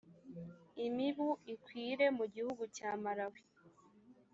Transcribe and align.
imibu 0.85 1.29
ikwire 1.53 2.05
mu 2.17 2.25
gihugu 2.33 2.63
cya 2.75 2.91
marawi 3.03 3.41